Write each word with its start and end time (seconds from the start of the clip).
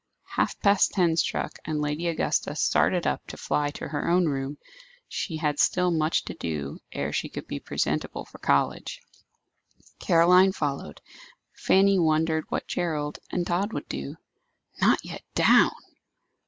Half 0.33 0.59
past 0.61 0.93
ten 0.93 1.15
struck, 1.15 1.59
and 1.63 1.79
Lady 1.79 2.07
Augusta 2.07 2.55
started 2.55 3.05
up 3.05 3.27
to 3.27 3.37
fly 3.37 3.69
to 3.69 3.87
her 3.89 4.09
own 4.09 4.25
room. 4.25 4.57
She 5.07 5.37
had 5.37 5.59
still 5.59 5.91
much 5.91 6.25
to 6.25 6.33
do, 6.33 6.79
ere 6.91 7.13
she 7.13 7.29
could 7.29 7.45
be 7.45 7.59
presentable 7.59 8.25
for 8.25 8.39
college. 8.39 8.99
Caroline 9.99 10.53
followed. 10.53 11.01
Fanny 11.53 11.99
wondered 11.99 12.45
what 12.49 12.65
Gerald 12.65 13.19
and 13.29 13.45
Tod 13.45 13.73
would 13.73 13.87
do. 13.89 14.17
Not 14.81 15.05
yet 15.05 15.21
down! 15.35 15.69